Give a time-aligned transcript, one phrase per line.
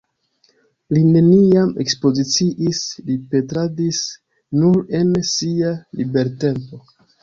[0.95, 4.03] Li neniam ekspoziciis, li pentradis
[4.65, 6.87] nur en sia libertempo.